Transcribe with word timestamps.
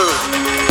Brasil! 0.00 0.69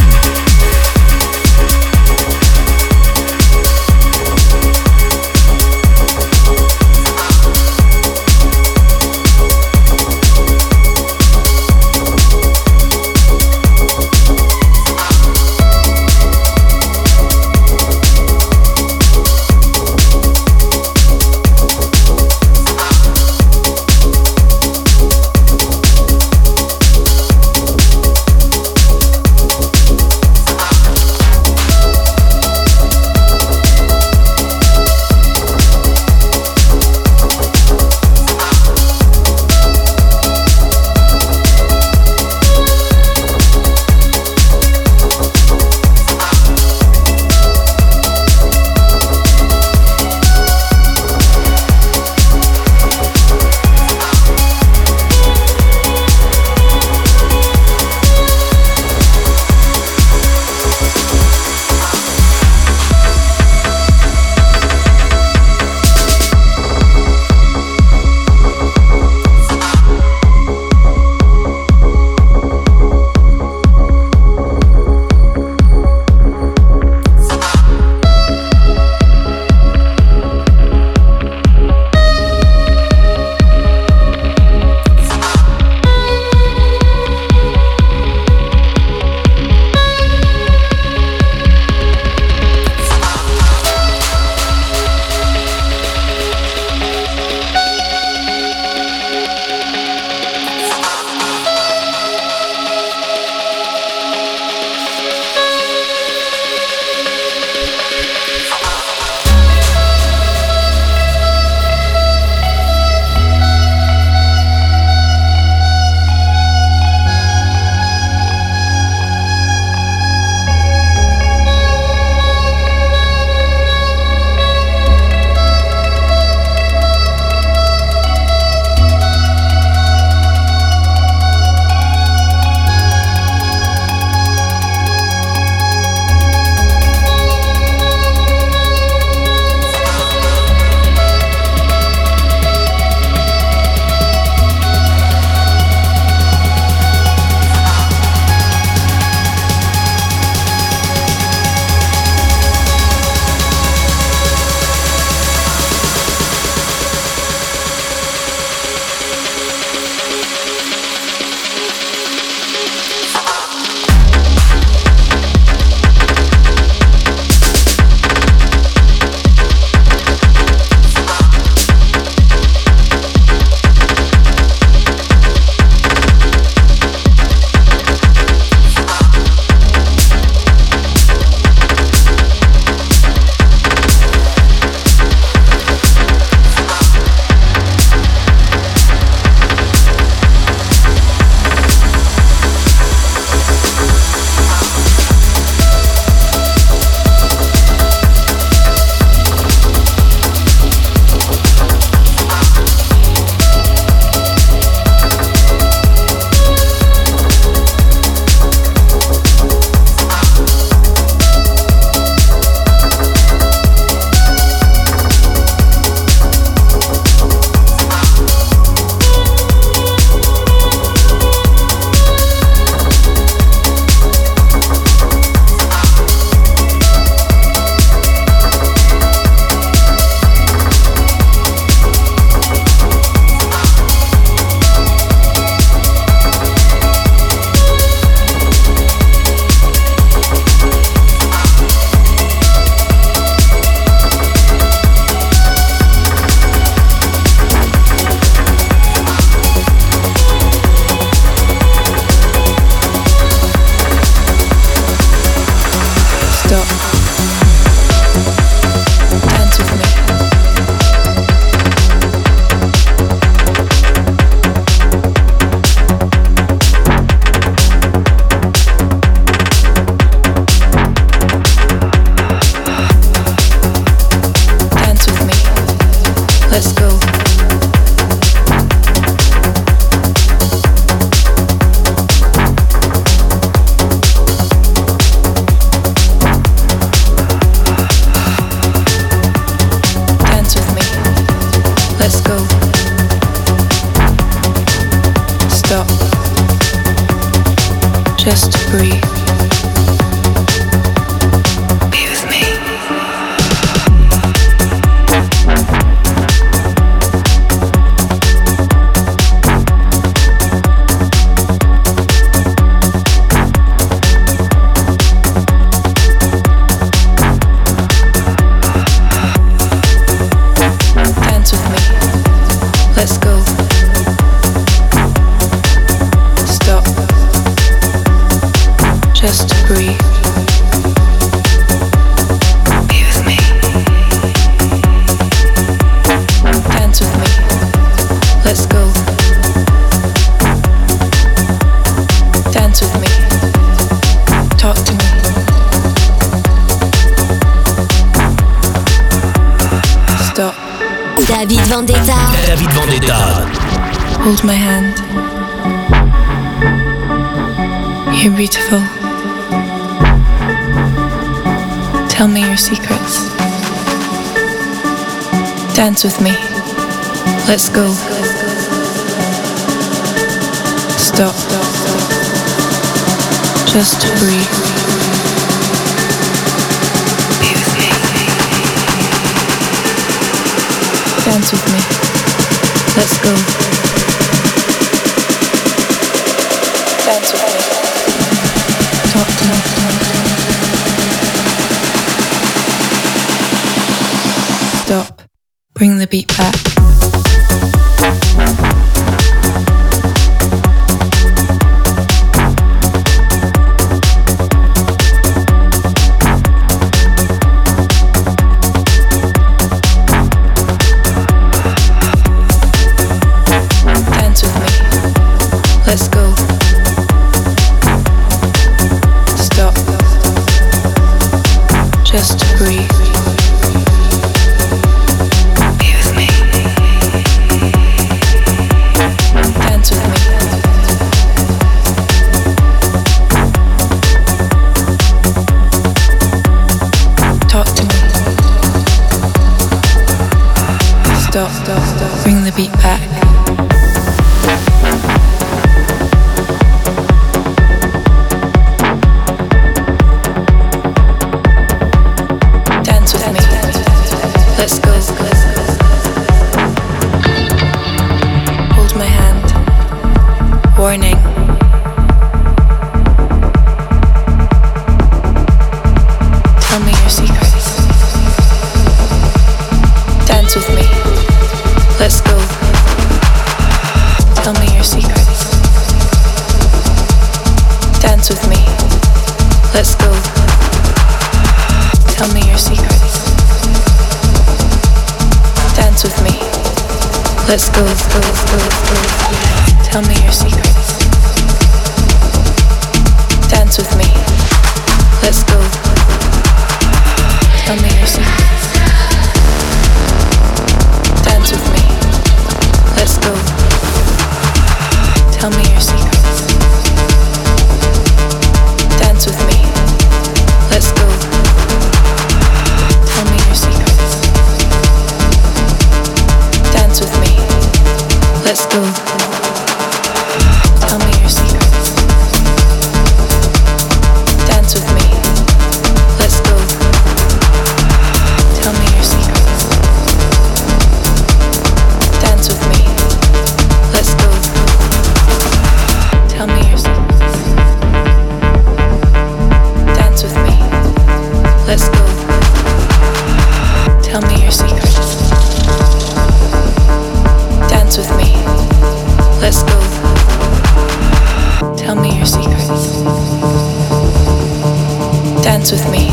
dance 555.70 555.84
with 555.84 555.92
me. 555.92 556.10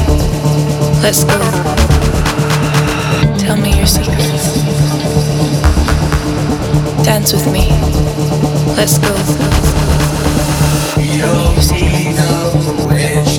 Let's 1.03 1.25
go. 1.25 1.39
Tell 3.39 3.57
me 3.57 3.75
your 3.75 3.87
secrets. 3.87 4.63
Dance 7.03 7.33
with 7.33 7.51
me. 7.51 7.71
Let's 8.77 8.99
go. 8.99 9.15
Tell 11.01 11.63
see 11.63 12.11
your 12.11 12.21
secrets. 12.21 13.36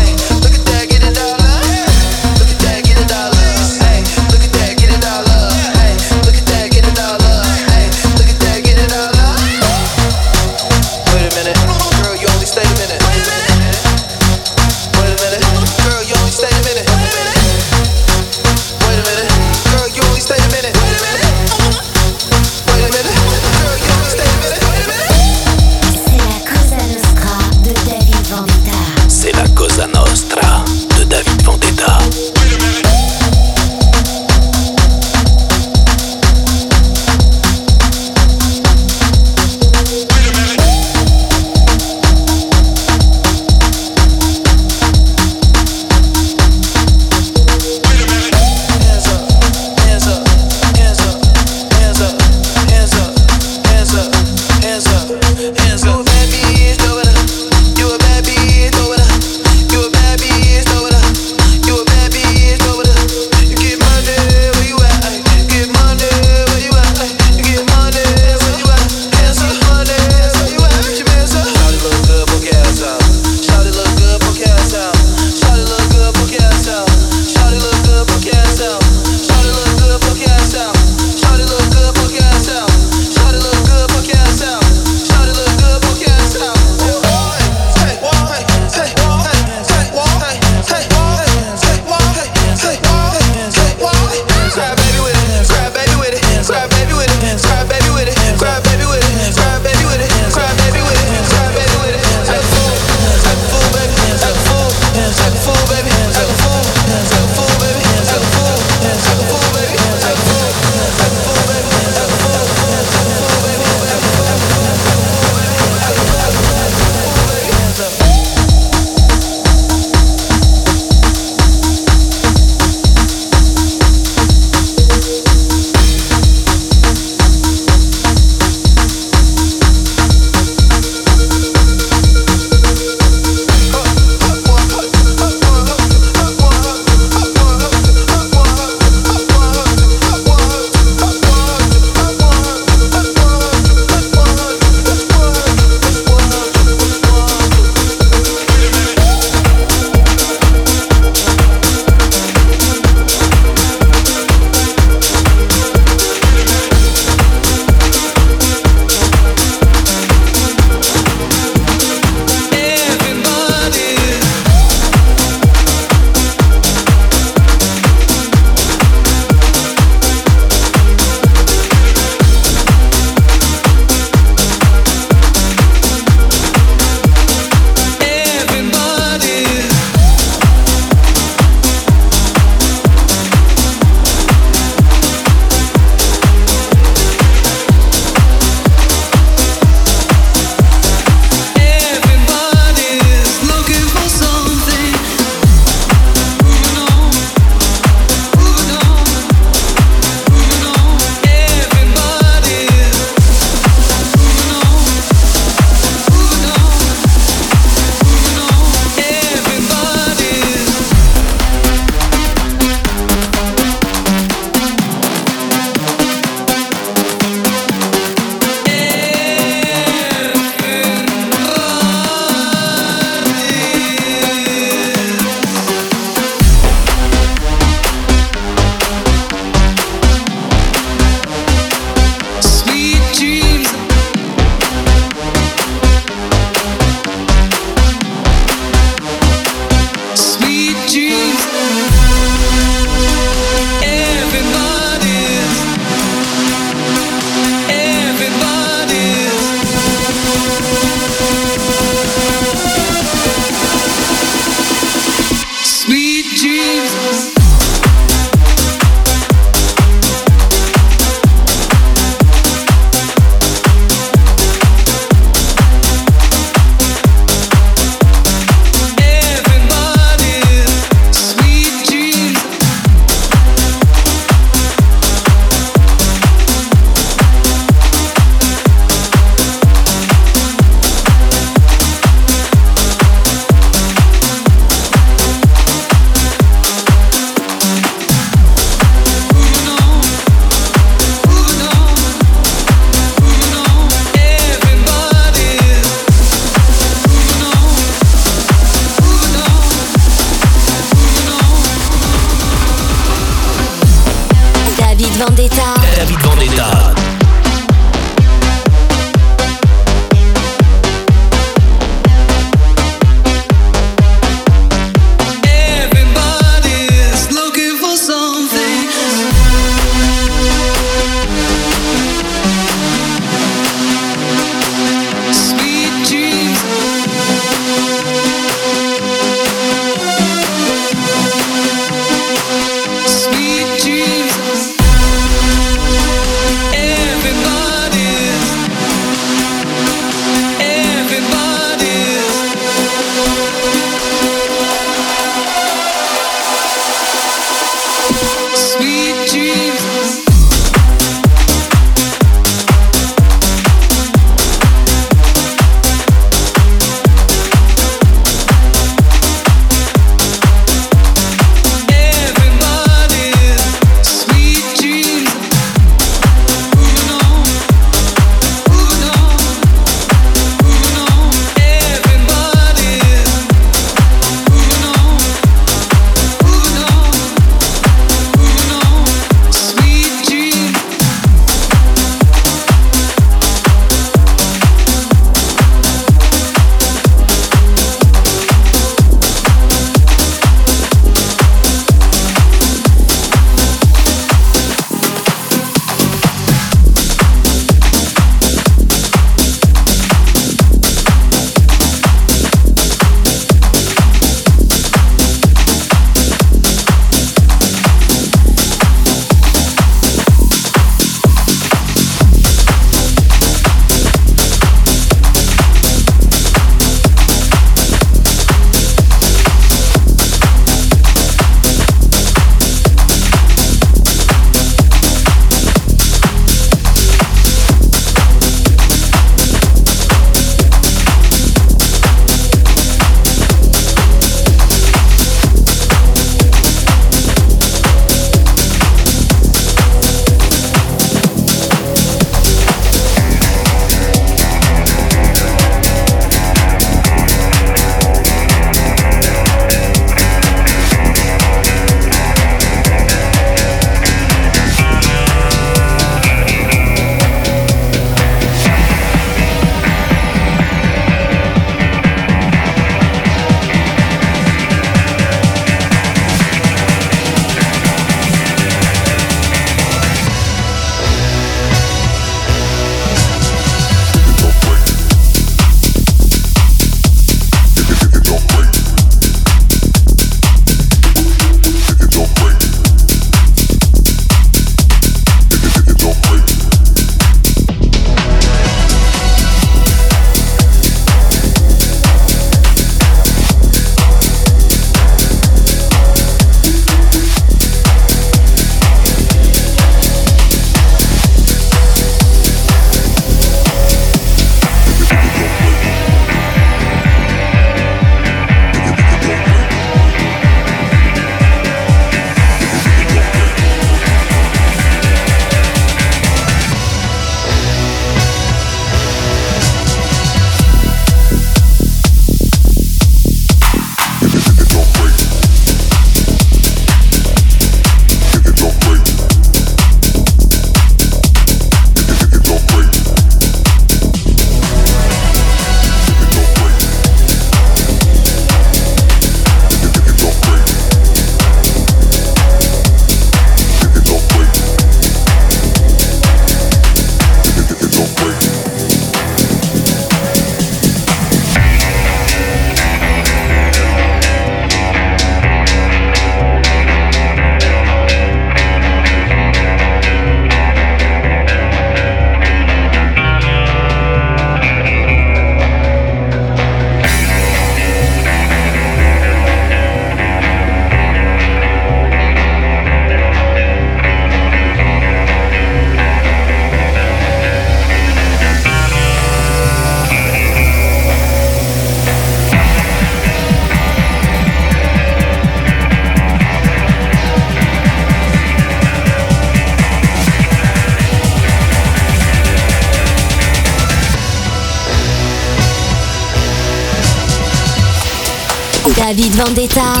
Vendetta. 599.43 600.00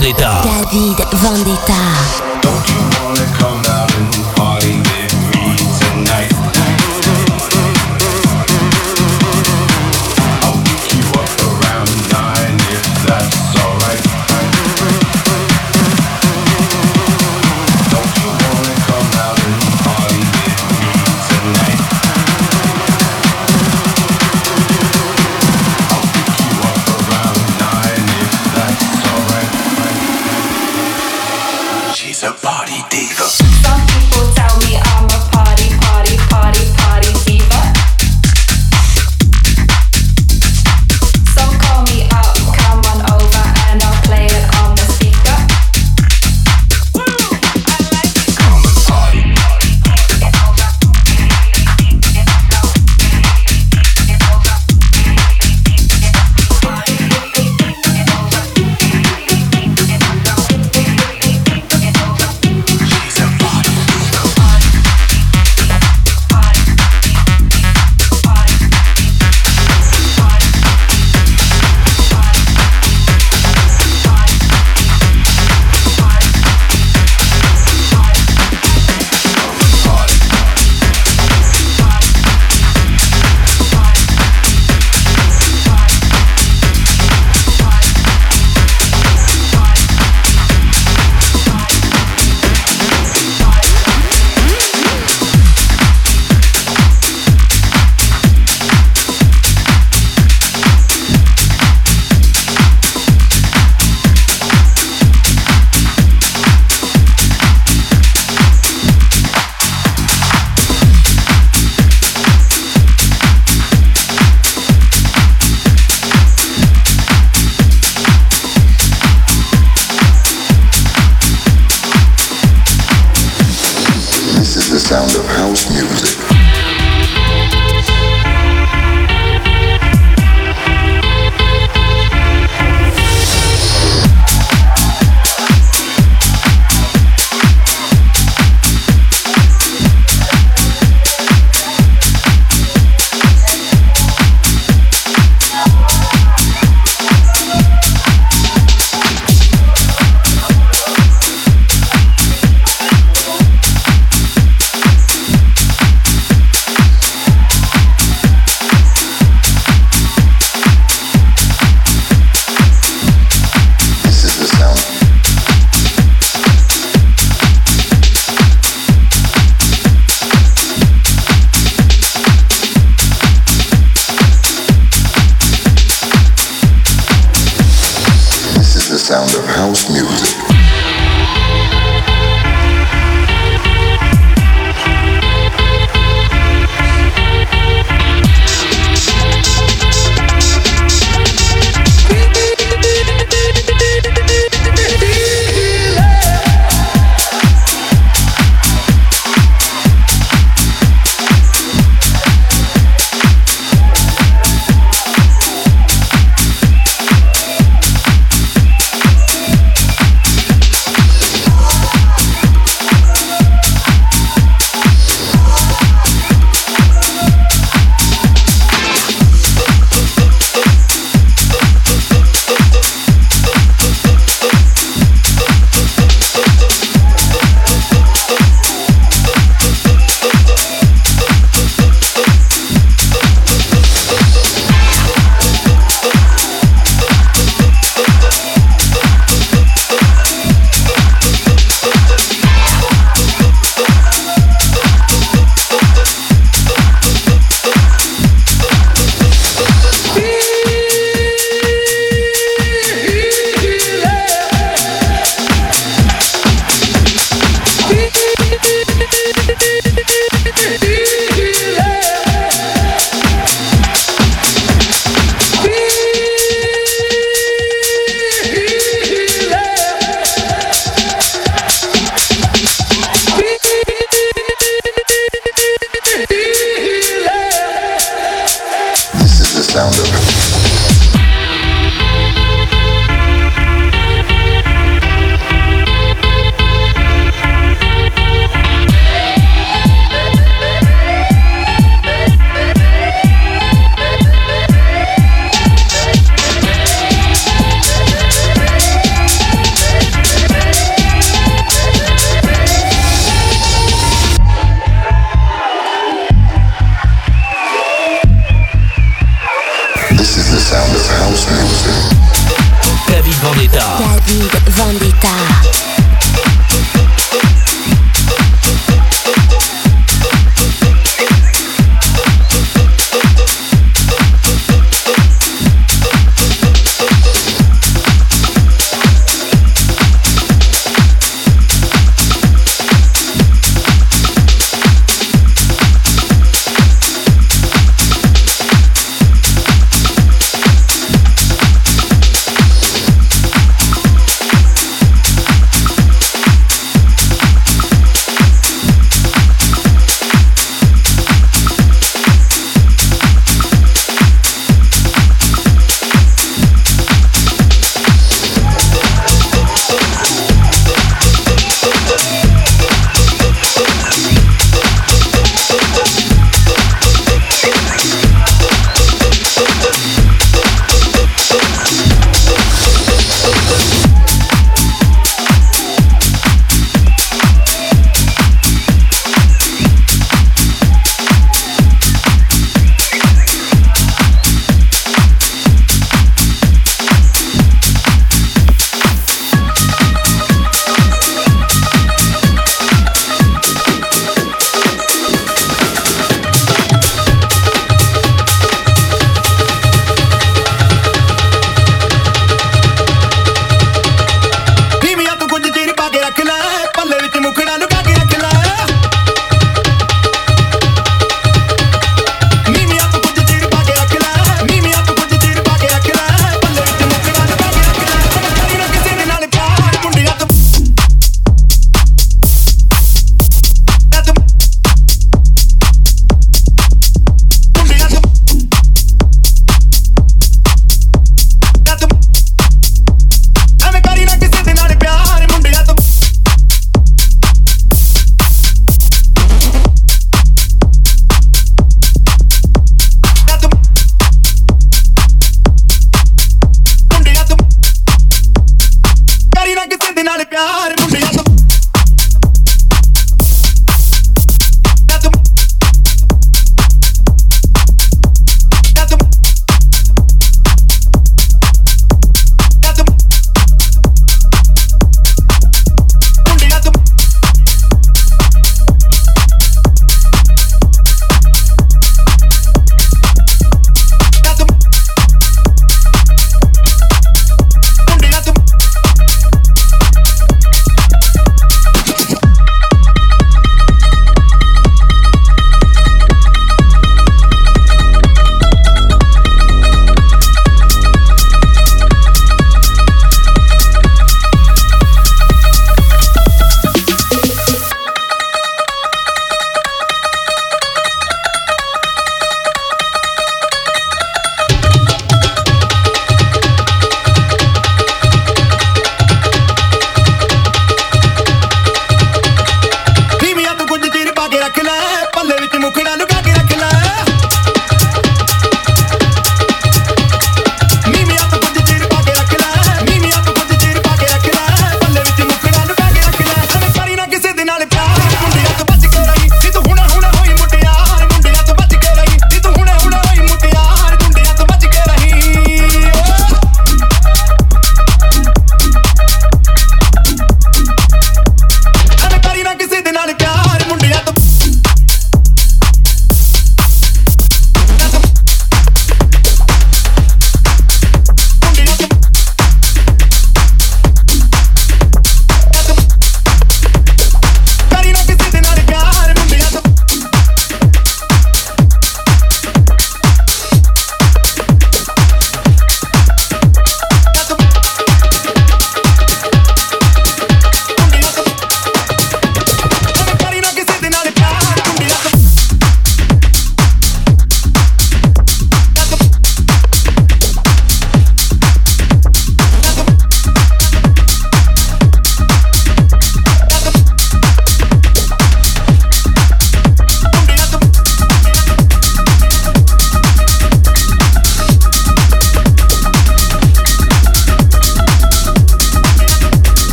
Vendetta. 0.00 0.40
David 0.42 1.06
Vendetta. 1.20 2.89